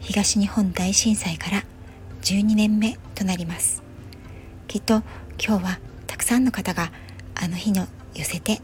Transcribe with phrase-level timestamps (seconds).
[0.00, 1.64] 東日本大震災から
[2.22, 3.82] 12年目となります。
[4.68, 5.02] きっと
[5.44, 6.92] 今日はたくさんの方が
[7.34, 8.60] あの日の寄せて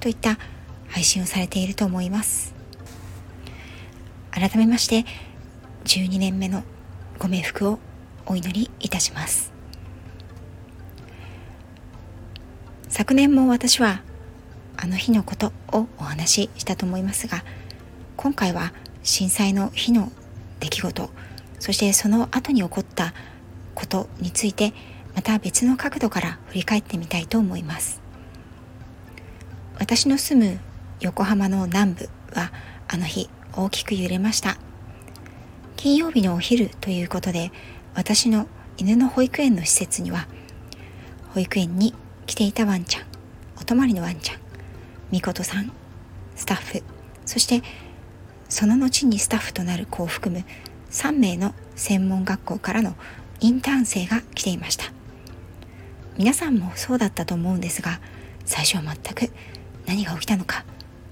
[0.00, 0.38] といった
[0.88, 2.54] 配信をされていると思います。
[4.30, 5.04] 改めまして
[5.84, 6.62] 12年目の
[7.18, 7.78] ご冥福を
[8.26, 9.52] お祈りいたします。
[12.88, 14.02] 昨年も私は
[14.76, 17.44] あの日のことをお話ししたと思いますが
[18.16, 20.12] 今回は震災の日の
[20.60, 21.10] 出来事
[21.58, 23.12] そしてその後に起こった
[23.74, 24.72] ことについて
[25.14, 28.00] また別の角度から振り返ってみたいと思います。
[29.78, 30.60] 私の住む
[31.00, 32.52] 横浜の南部は
[32.88, 34.56] あの日大きく揺れました。
[35.76, 37.52] 金曜日のお昼ということで
[37.94, 40.28] 私の犬の保育園の施設には
[41.34, 41.94] 保育園に
[42.26, 43.04] 来ていたワンちゃん
[43.58, 44.38] お泊まりのワンちゃん
[45.10, 45.72] みことさん
[46.36, 46.84] スタッフ
[47.24, 47.62] そして
[48.50, 50.44] その後にスタッフとなる子を含む
[50.90, 52.96] 3名の専門学校からの
[53.40, 54.92] インターン生が来ていました。
[56.18, 58.00] 皆さんもそうだったと思うんですが
[58.44, 59.32] 最初は全く
[59.86, 60.64] 何が起きたのか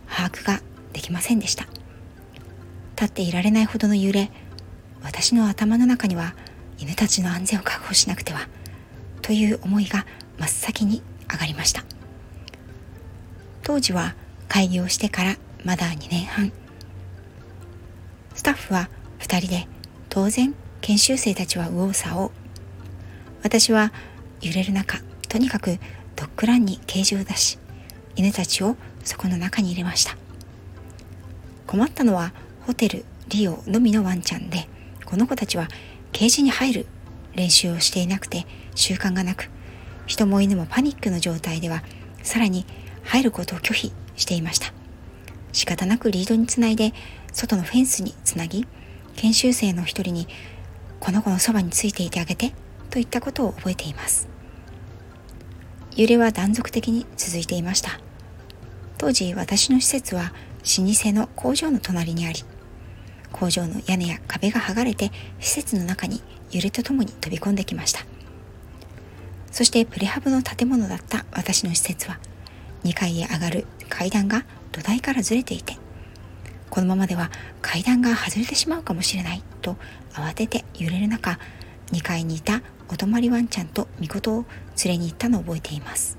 [0.06, 0.61] 把握が
[0.92, 1.67] できませんでした。
[2.97, 4.30] 立っていられないほどの揺れ
[5.02, 6.34] 私の頭の中には
[6.78, 8.48] 犬たちの安全を確保しなくては
[9.23, 10.05] という思いが
[10.39, 11.84] 真っ先に上がりました。
[13.62, 14.17] 当時は
[14.48, 16.52] 開業してからまだ2年半。
[18.49, 19.69] タッフは2人で
[20.09, 22.31] 当然研修生たちは右往左往。
[23.42, 23.92] 私は
[24.41, 25.79] 揺れる中とにかく
[26.17, 27.58] ドッグランにケージを出し
[28.17, 30.17] 犬たちをそこの中に入れました。
[31.67, 32.33] 困ったのは
[32.63, 34.67] ホテルリオのみのワンちゃんで
[35.05, 35.69] この子たちは
[36.13, 36.87] ケージに入る
[37.35, 39.51] 練習をしていなくて習慣がなく
[40.07, 41.83] 人も犬もパニックの状態では
[42.23, 42.64] さらに
[43.05, 44.73] 入ることを拒否していました。
[45.53, 46.95] 仕方なくリードにつないで
[47.33, 48.66] 外のフェンスにつなぎ
[49.16, 50.28] 研修生の一人に
[51.00, 52.52] この子のそばについていてあげて
[52.90, 54.28] といったことを覚えています。
[55.96, 58.00] 揺れは断続的に続いていました。
[58.98, 60.33] 当時私の施設は
[60.78, 62.42] 老舗の工場の隣にあり
[63.33, 68.05] 工場の屋根や壁が剥がれて施設の中に揺れとともに飛び込んできました。
[69.50, 72.18] そしてプレハブの建物だった私の施設は
[72.84, 75.78] 2階へ上がる階段が土台からずれていて
[76.70, 77.30] このままでは
[77.62, 79.77] 階段が外れてしまうかもしれないと
[80.12, 81.39] 慌てて揺れる中
[81.92, 84.45] 2階にいたお泊まりワンちゃんと御事を
[84.84, 86.18] 連れに行ったのを覚えています。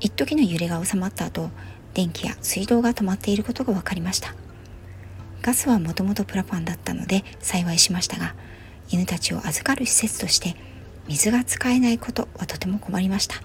[0.00, 1.50] 一時の揺れが収まった後
[1.94, 4.34] 電気や水道が止まっていることが分かりました。
[5.42, 8.34] ガスはもともとプラパンだったので幸いしましたが
[8.90, 10.56] 犬たちを預かる施設として
[11.08, 13.36] 水が使えないことはとても困りました。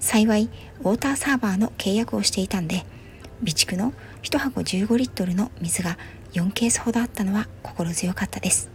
[0.00, 0.50] 幸い
[0.80, 2.84] ウォーターサーバーの契約をしていたんで
[3.40, 5.98] 備蓄の1箱15リットルの水が
[6.32, 8.70] 4ケースほどあったのは心強かったです。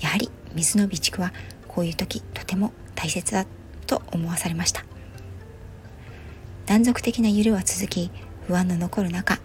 [0.00, 1.32] やはり水の備蓄は
[1.68, 3.46] こういう時とても大切だ
[3.86, 4.84] と思わされました。
[6.66, 8.10] 断続的な揺れは続き
[8.46, 9.38] 不安の残る中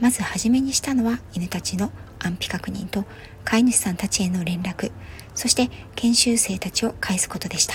[0.00, 3.04] まず初めにしたのは犬たちの安否確認と
[3.44, 4.90] 飼い主さんたちへの連絡
[5.34, 7.74] そして研修生たちを返すことでした。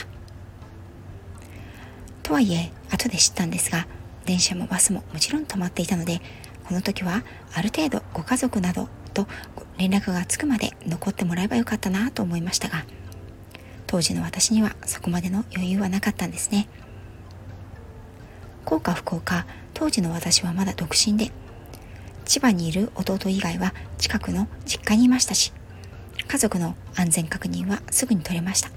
[2.24, 3.88] とはいえ後で知ったんですが
[4.26, 6.22] 電車もバスももちろん止まっていたので
[6.66, 9.28] この時はある程度ご家族などと
[9.78, 12.86] 連絡がつくまで残ってもらえばよかったなと思いましたが
[13.88, 16.68] 当時の私にはそこまでの余裕はなかったんですね。
[18.66, 21.32] 幸か不幸か当時の私はまだ独身で
[22.26, 25.52] 千葉にいる弟以外は近くの実家にいましたし
[26.28, 28.70] 家族の安全確認はすぐに取れました。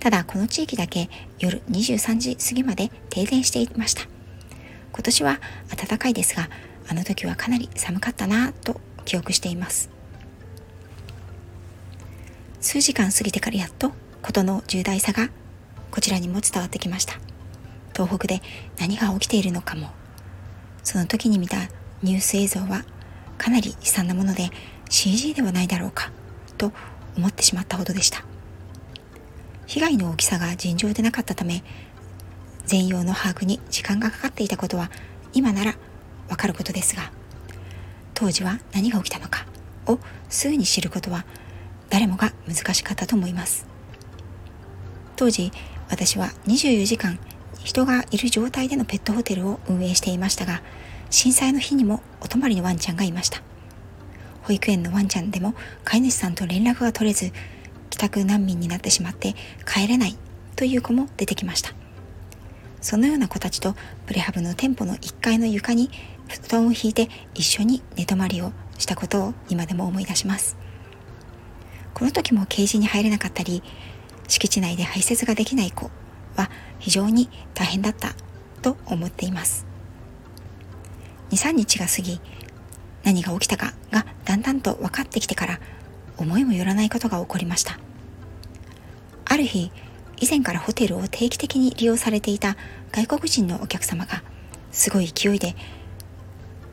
[0.00, 1.08] ただこの地域だけ
[1.38, 4.13] 夜23時過ぎまで停電していました。
[4.94, 5.40] 今年は
[5.76, 6.48] 暖かいですが
[6.88, 9.90] あの時はかなり寒かったなと記憶しています。
[12.60, 13.92] 数時間過ぎてからやっと
[14.22, 15.30] 事の重大さが
[15.90, 17.18] こちらにも伝わってきました。
[17.92, 18.40] 東北で
[18.78, 19.90] 何が起きているのかも。
[20.84, 21.56] その時に見た
[22.02, 22.84] ニュース映像は
[23.36, 24.50] かなり悲惨なもので
[24.90, 26.12] CG ではないだろうか
[26.56, 26.72] と
[27.16, 28.24] 思ってしまったほどでした。
[29.66, 31.64] 被害の大きさが尋常でなかったため
[32.66, 34.90] 全容の把握に時間がかかっていたことは
[35.32, 35.74] 今なら
[36.28, 37.10] わかることですが
[38.14, 39.46] 当時は何が起きたのか
[39.86, 41.24] をすぐに知ることは
[41.90, 43.66] 誰もが難しかったと思います。
[45.16, 45.52] 当時
[45.90, 47.18] 私は24時間
[47.62, 50.60] 人がいる状態でのペットホテルを運営していましたが
[51.10, 53.42] 震災の日にもお泊まりのワンちゃんがいました。
[54.42, 57.32] 保育園のワンちゃんでも飼い主さんと連絡が取れず
[57.88, 59.34] 帰宅難民になってしまって
[59.66, 60.18] 帰れない
[60.56, 61.72] という子も出てきました。
[62.84, 65.90] そのような子たちとプレハブの店舗の1階の床に
[66.28, 70.58] 布団を引いて一緒に寝泊まりをしたことを今でも思い出します。
[71.94, 73.62] この時もケージに入れなかったり
[74.28, 75.90] 敷地内で排泄ができない子
[76.36, 78.14] は非常に大変だった
[78.60, 79.64] と思っています。
[81.30, 82.20] 23日が過ぎ
[83.02, 85.58] 何が起きたかがだんだんと分かってきてから
[86.18, 87.78] 思いもよらないことが起こりました。
[89.24, 89.72] ある日
[90.20, 92.56] 以前からホテルを定期的に利用されていた
[92.92, 94.22] 外国人のお客様が
[94.70, 95.54] すごい勢いで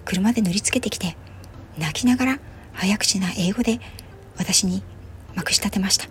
[0.05, 1.15] 車で乗りつけてきて
[1.77, 2.39] 泣きながら
[2.73, 3.79] 早口な英語で
[4.37, 4.83] 私に
[5.35, 6.07] まくし立てました。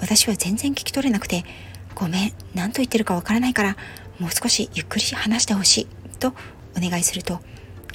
[0.00, 1.44] 私は全然聞き取れなくて
[1.94, 3.76] ごめん何と言ってるかわからないから
[4.18, 5.86] もう少しゆっくり話してほしい
[6.18, 6.28] と
[6.76, 7.40] お願いすると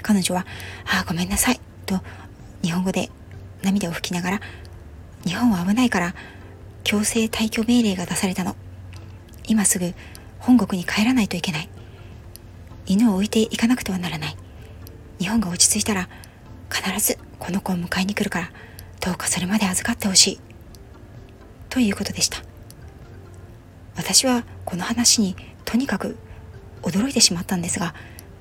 [0.01, 0.45] 彼女は
[0.86, 2.01] 「ああごめんなさい」と
[2.62, 3.09] 日本語で
[3.62, 4.41] 涙を拭きながら
[5.25, 6.15] 「日本は危ないから
[6.83, 8.56] 強制退去命令が出されたの。
[9.47, 9.94] 今すぐ
[10.39, 11.69] 本国に帰らないといけない。
[12.85, 14.38] 犬を置いていかなくてはならない。
[15.19, 16.09] 日本が落ち着いたら
[16.69, 18.51] 必ずこの子を迎えに来るから
[19.00, 20.39] どうかそれまで預かってほしい。
[21.69, 22.44] ということでした。
[23.95, 26.18] 私はこの話にとにかく
[26.81, 27.94] 驚いてしまったんですが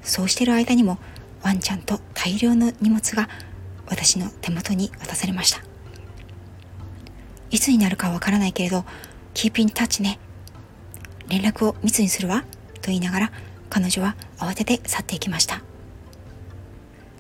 [0.03, 0.99] そうしている間にも
[1.43, 3.29] ワンちゃんと大量の荷物が
[3.87, 5.72] 私の手元に渡されました。
[7.53, 8.85] いつになるかわからないけれど
[9.35, 10.19] キープインタッチね。
[11.29, 12.45] 連絡を密にするわ。
[12.81, 13.33] と言いながら
[13.71, 15.61] 彼女は慌てて去っていきました。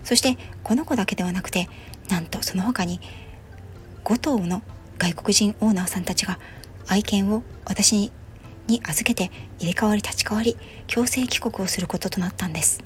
[0.03, 1.69] そしてこの子だけではなくて
[2.09, 2.99] なんとその他に
[4.05, 4.63] 5頭の
[4.99, 6.39] 外国人オーナーさんたちが
[6.89, 8.11] 愛犬を私に
[8.69, 10.57] に預けて入れ替わり立ち替わり
[10.87, 12.83] 強制帰国をすることとなったんです。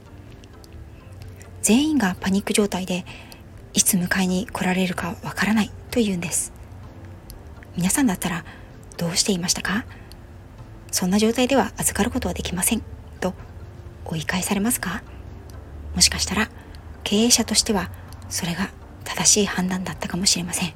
[1.63, 3.05] 全員がパニック状態で
[3.73, 6.56] いつ迎えに来られるかわからないというんです。
[7.77, 8.45] 皆さんだったら
[8.97, 9.85] どうしていましたか？
[10.91, 12.83] そんな状態では預かることはできません
[13.21, 13.35] と
[14.07, 15.03] 追い返されますか？
[15.95, 16.49] もしかしたら
[17.05, 17.91] 経営者としては
[18.29, 18.71] それが
[19.05, 20.73] 正しい判断だったかもしれません。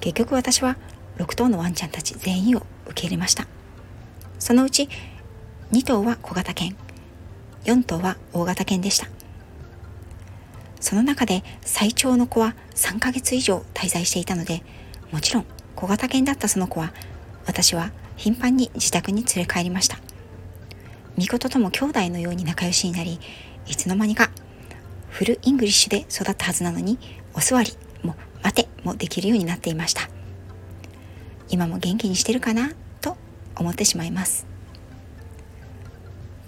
[0.00, 0.76] 結局私は
[1.18, 3.46] 6頭のワンちゃんたち全員を受け入れました。
[4.40, 4.88] そのうち
[5.70, 6.76] 2頭は小型犬
[7.64, 9.06] 4頭は大型犬でした。
[10.80, 14.64] その中で最長の子は3ヶ月以上滞在していたので
[15.12, 16.92] もちろん小型犬だったその子は
[17.46, 19.98] 私は頻繁に自宅に連れ帰りました。
[21.16, 23.20] 巫女とも兄弟のように仲良しになり
[23.66, 24.30] いつの間にか
[25.10, 26.98] full English で育ったはずなのに
[27.34, 27.72] お座り
[28.02, 30.08] も待てもできるようになっていました。
[31.50, 32.72] 今も元気にしてるかな
[33.02, 33.18] と
[33.56, 34.46] 思ってしまいます。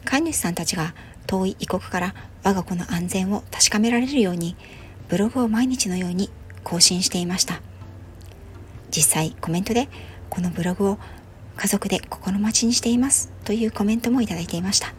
[0.06, 0.94] 飼い主さんたちが
[1.26, 4.56] 遠い異国から我が子の安全を確かめられるように
[5.08, 6.30] ブログを毎日のように
[6.62, 7.60] 更新していました。
[8.94, 9.88] 実際コメントで
[10.30, 10.98] このブログを
[11.56, 14.94] 家族で心待ちにしていますというコメントもいただいていました。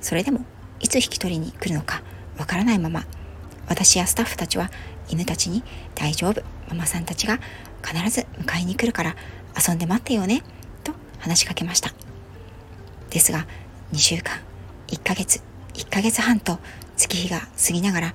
[0.00, 0.44] それでも
[0.80, 2.02] いつ引き取りに来るのか
[2.38, 3.04] わからないまま
[3.68, 4.70] 私やスタッフたちは
[5.08, 5.62] 犬たちに
[5.94, 7.38] 大丈夫ママさんたちが
[7.84, 9.16] 必ず迎えに来るから
[9.56, 10.42] 遊んで待ってよね
[10.84, 11.92] と話しかけました。
[13.10, 13.46] ですが
[13.92, 14.40] 2週間
[14.88, 15.42] 1ヶ月
[15.74, 16.58] 1ヶ月半と
[16.96, 18.14] 月日が過ぎながら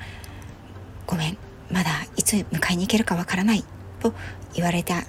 [1.08, 1.38] ごめん
[1.72, 3.64] まだいつ迎えに行けるかわからない
[4.04, 4.14] と
[4.54, 5.04] 言われた。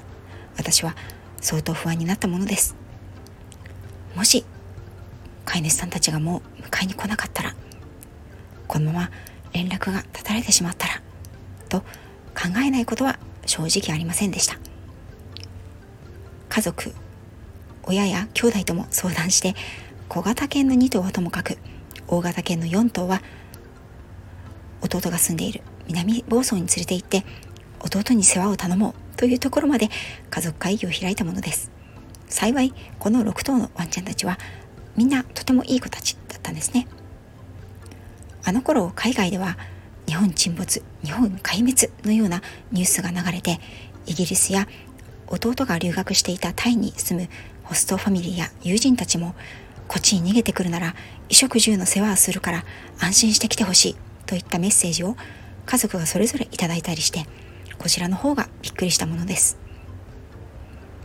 [0.57, 0.95] 私は
[1.41, 2.77] 相当不安になったものです。
[4.15, 4.45] もし
[5.45, 7.55] 飼い主さんたちがもう迎えに来なかったら
[8.69, 9.11] このまま
[9.53, 11.03] 連絡が絶たれてしまったら
[11.69, 14.59] と考えないことは正直ありませんでした。
[16.49, 16.95] 家族
[17.83, 19.55] 親や兄弟とも相談して
[20.09, 21.59] 小型犬の2頭はともかく
[22.07, 23.21] 大型犬の4頭は
[24.81, 27.25] 弟が住んでいる南房総に連れて行って
[27.85, 29.89] 弟に世話を頼もうというところまで
[30.31, 31.71] 家族会議を開いたものです。
[32.29, 34.39] 幸いこの6頭のワンちゃんたちは
[34.97, 36.87] みんなとてもいい子たちだったんですね。
[38.45, 39.57] あの頃海外では
[40.07, 43.59] 日本沈没日本壊滅のようなニュースが流れて
[44.07, 44.69] イギリスや
[45.27, 47.29] 弟が留学していたタイに住む
[47.63, 49.35] ホストファミリーや友人たちも
[49.89, 50.95] こっちに逃げてくるなら
[51.29, 52.65] 衣食住の世話をするから
[53.01, 55.17] 安心してきてほしいといったメッセージを
[55.65, 57.27] 家族がそれぞれいただいたりして
[57.85, 59.59] こちらの方がびっくりしたものです。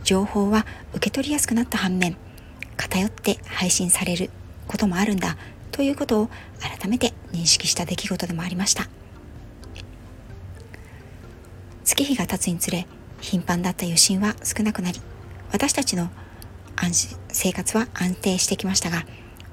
[0.02, 2.16] 情報は受け取りやすくなった反面
[2.78, 4.30] 偏って配信される
[4.66, 5.36] こともあるんだ
[5.72, 8.88] ということを改めて認識した出来事でもありました。
[11.84, 12.86] 月日が経つにつれ
[13.20, 15.02] 頻繁だった余震は少なくなり
[15.52, 16.08] 私たちの
[16.76, 19.04] 安生活は安定してきましたが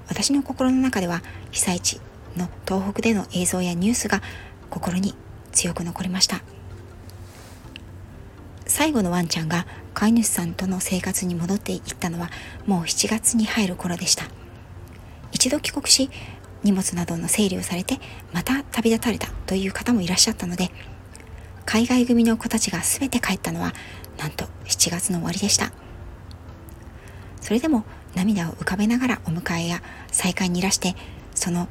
[0.08, 2.00] 私の心の中では被災地
[2.38, 4.22] の東北での映像やニュースが
[4.70, 5.14] 心に
[5.52, 6.42] 強く残りました。
[8.78, 9.66] 最後のワンちゃんが
[9.96, 12.30] 飼い主さんとの生活に戻っていったのは
[12.68, 14.26] もう7月に入る頃でした。
[15.32, 16.12] 一度帰国し
[16.62, 17.98] 荷物などの整理をされて
[18.34, 20.70] また旅立たれたという方もいらっしゃったので
[21.66, 23.74] 海外組の子たちが全て帰ったのは
[24.20, 25.74] なんと7月の終わりでした。
[27.42, 29.82] それでも涙を浮かべながらお迎えや
[30.12, 30.96] 再会にいらして
[31.34, 31.68] その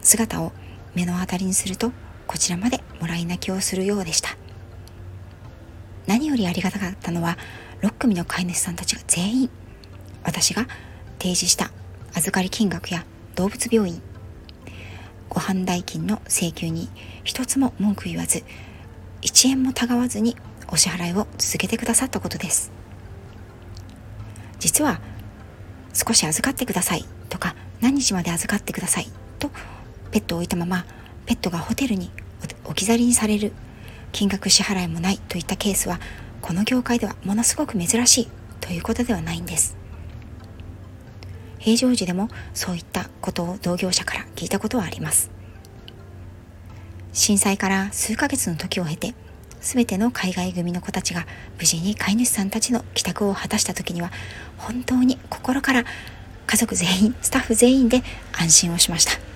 [0.00, 0.52] 姿を
[0.94, 1.92] 目の当たりにすると
[2.26, 4.47] こちらまでもらい泣きをするようでした。
[6.08, 7.36] 何よりありがたかったのは
[7.82, 9.50] 6組の飼い主さんたちが全員
[10.24, 10.64] 私が
[11.18, 11.70] 提示した
[12.14, 14.00] 預かり金額や動物病院
[15.28, 16.88] ご飯代金の請求に
[17.24, 18.42] 一つも文句言わず
[19.20, 20.34] 1円もたがわずに
[20.68, 22.70] お支払いを続けてくださったことです。
[24.58, 25.00] 実は
[25.92, 29.50] 少し預かってくださいとか何日まで預かってくださいと
[30.10, 30.84] ペットを置いたまま
[31.26, 32.10] ペットがホテルに
[32.64, 33.52] 置き去りにされる
[34.12, 36.00] 金額支払いもないといったケースは
[36.40, 38.28] この業界ではものすごく珍しい
[38.60, 39.76] ということではないんです。
[41.58, 45.30] 平常時でもそういったことを同業者から聞いたことはあります。
[47.12, 49.14] 震災から数ヶ月の時を経て
[49.60, 51.26] 全ての海外組の子たちが
[51.58, 54.12] 無事に飼い主さんたちの帰宅を果たした時には
[54.56, 55.84] 本当に心から
[56.46, 59.27] 家族全員スタッフ全員で安心をしました。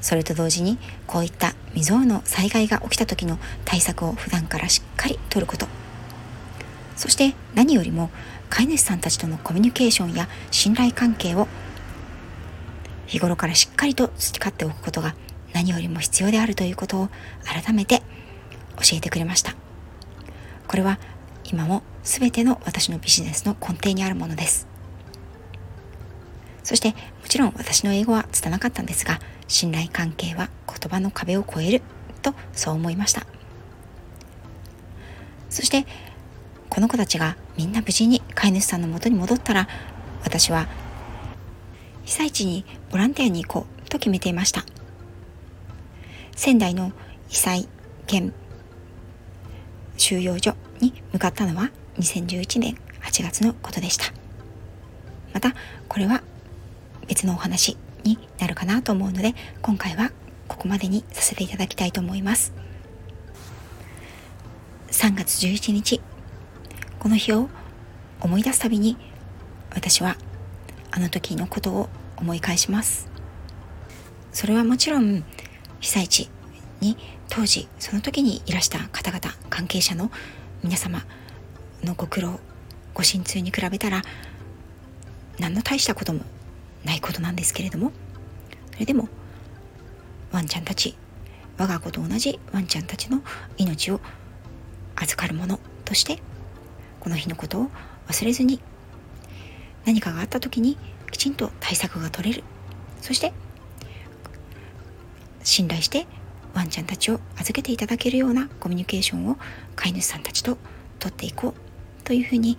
[0.00, 5.66] それと同時にこういった未曾有の災害が起きた時の対策を普段からしっかりとること。
[6.96, 8.10] そして何よりも
[8.50, 11.46] 飼い主さんたちとのコミュニケーションや信頼関係を
[13.06, 15.14] 日頃からしっかりと培っておくことが
[15.52, 17.08] 何よりも必要であるということを
[17.44, 18.02] 改めて
[18.76, 19.54] 教えてくれました。
[20.66, 20.98] これは
[21.44, 24.67] 今も全ての私のビジネスの根底にあるものです。
[26.68, 26.94] そしても
[27.30, 31.82] ちろん私の英語は拙かったんですが信頼関係は言葉の壁を越える
[32.20, 33.26] とそう思いました。
[35.48, 35.86] そして
[36.68, 39.66] この子たちがみんな無事に飼い主さんのもとに戻ったら
[40.24, 40.68] 私は
[42.04, 44.66] 被災地にボランティアに行こうと決めていました。
[46.36, 46.92] 仙台の
[47.28, 47.68] 被災
[48.06, 48.34] 県
[49.96, 54.12] 収容所に向かったのは2011年8月のことでした。
[55.32, 55.54] また
[55.88, 56.22] これは
[57.08, 60.12] 別のお話になるかなと思うので今回は
[60.46, 62.52] ここまでにさせていただきたいと思います。
[64.90, 66.00] 3月11日
[66.98, 67.48] この日を
[68.20, 68.96] 思い出すたびに
[69.74, 70.16] 私は
[70.90, 73.08] あの時のことを思い返します。
[74.32, 75.24] それはもちろん
[75.80, 76.30] 被災地
[76.80, 76.96] に
[77.28, 80.10] 当時その時にいらした方々関係者の
[80.62, 81.04] 皆様
[81.82, 82.40] のご苦労
[82.94, 84.02] ご心痛に比べたら
[85.38, 86.20] 何の大したことも
[86.84, 87.92] ないことなんですけれども。
[88.72, 89.08] それでも
[90.30, 90.96] ワンちゃんたち
[91.56, 93.22] 我が子と同じワンちゃんたちの
[93.56, 94.00] 命を
[94.94, 96.22] 預かるものとして
[97.00, 97.70] この日のことを
[98.06, 98.60] 忘れずに
[99.84, 100.78] 何かがあった時に
[101.10, 102.44] きちんと対策が取れる。
[103.00, 103.32] そして
[105.42, 106.06] 信頼して
[106.54, 109.38] ワンちゃんたちを預けていただけるようなコミュニケーションを
[109.74, 110.56] 飼い主さんたちと
[111.00, 112.58] 取っていこうというふうに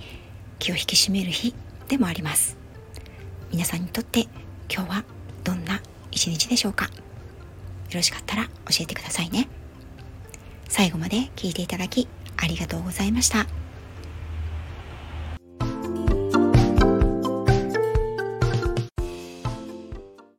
[0.58, 1.54] 気を引き締める日
[1.88, 2.59] でもあります。
[3.52, 4.28] 皆さんにとって
[4.74, 5.04] 今日は
[5.44, 6.86] どんな一日でしょうか？
[6.86, 6.92] よ
[7.96, 8.52] ろしかったら教
[8.82, 9.48] えてくださいね
[10.68, 13.48] 最後まで聞いていただきありがとうございました。